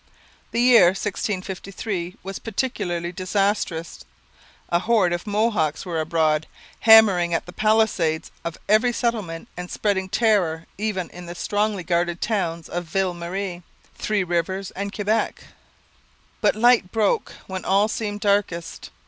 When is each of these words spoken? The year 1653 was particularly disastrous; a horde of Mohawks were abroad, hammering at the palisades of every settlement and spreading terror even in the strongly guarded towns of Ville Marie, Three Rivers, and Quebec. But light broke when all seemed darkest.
The 0.49 0.59
year 0.59 0.85
1653 0.85 2.15
was 2.23 2.39
particularly 2.39 3.11
disastrous; 3.11 3.99
a 4.69 4.79
horde 4.79 5.13
of 5.13 5.27
Mohawks 5.27 5.85
were 5.85 6.01
abroad, 6.01 6.47
hammering 6.79 7.35
at 7.35 7.45
the 7.45 7.53
palisades 7.53 8.31
of 8.43 8.57
every 8.67 8.93
settlement 8.93 9.47
and 9.55 9.69
spreading 9.69 10.09
terror 10.09 10.65
even 10.79 11.11
in 11.11 11.27
the 11.27 11.35
strongly 11.35 11.83
guarded 11.83 12.19
towns 12.19 12.67
of 12.67 12.85
Ville 12.85 13.13
Marie, 13.13 13.61
Three 13.93 14.23
Rivers, 14.23 14.71
and 14.71 14.91
Quebec. 14.91 15.43
But 16.41 16.55
light 16.55 16.91
broke 16.91 17.33
when 17.45 17.63
all 17.63 17.87
seemed 17.87 18.21
darkest. 18.21 18.89